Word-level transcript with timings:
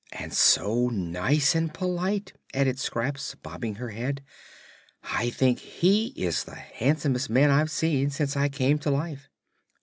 "And 0.13 0.33
so 0.33 0.87
nice 0.87 1.53
and 1.53 1.71
polite," 1.71 2.33
added 2.55 2.79
Scraps, 2.79 3.35
bobbing 3.35 3.75
her 3.75 3.89
head. 3.91 4.23
"I 5.03 5.29
think 5.29 5.59
he 5.59 6.07
is 6.15 6.43
the 6.45 6.55
handsomest 6.55 7.29
man 7.29 7.51
I've 7.51 7.69
seen 7.69 8.09
since 8.09 8.35
I 8.35 8.49
came 8.49 8.79
to 8.79 8.89
life." 8.89 9.29